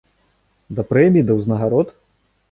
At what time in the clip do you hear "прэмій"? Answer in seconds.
0.93-1.23